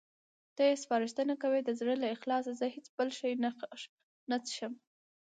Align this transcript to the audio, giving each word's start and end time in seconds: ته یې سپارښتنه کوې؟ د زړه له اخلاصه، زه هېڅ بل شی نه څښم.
ته 0.55 0.61
یې 0.69 0.75
سپارښتنه 0.83 1.33
کوې؟ 1.41 1.59
د 1.63 1.69
زړه 1.79 1.93
له 2.01 2.07
اخلاصه، 2.15 2.51
زه 2.59 2.65
هېڅ 2.75 2.87
بل 2.97 3.09
شی 3.19 3.33
نه 4.31 4.37
څښم. 4.47 4.73